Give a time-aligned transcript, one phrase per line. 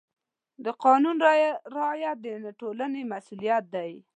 [0.65, 1.15] د قانون
[1.77, 3.91] رعایت د ټولنې مسؤلیت دی.